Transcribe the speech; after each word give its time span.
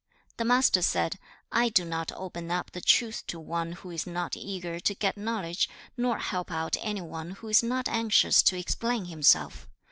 The 0.37 0.45
Master 0.45 0.81
said, 0.81 1.19
'I 1.51 1.69
do 1.69 1.85
not 1.85 2.11
open 2.13 2.49
up 2.49 2.71
the 2.71 2.81
truth 2.81 3.23
to 3.27 3.39
one 3.39 3.73
who 3.73 3.91
is 3.91 4.07
not 4.07 4.35
eager 4.35 4.79
to 4.79 4.95
get 4.95 5.15
knowledge, 5.15 5.69
nor 5.95 6.17
help 6.17 6.49
out 6.51 6.75
any 6.81 7.01
one 7.01 7.29
who 7.37 7.49
is 7.49 7.61
not 7.61 7.87
anxious 7.87 8.41
to 8.41 8.57
explain 8.57 9.05
himself. 9.05 9.67